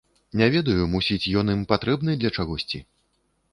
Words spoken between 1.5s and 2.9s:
ім патрэбны для чагосьці.